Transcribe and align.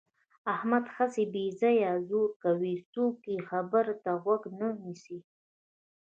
احمد 0.53 0.85
هسې 0.95 1.23
بې 1.33 1.45
ځایه 1.61 1.91
زور 2.09 2.29
کوي. 2.43 2.75
څوک 2.93 3.15
یې 3.31 3.37
خبرې 3.49 3.95
ته 4.03 4.11
غوږ 4.23 4.43
نه 4.59 4.67
نیسي. 4.81 5.17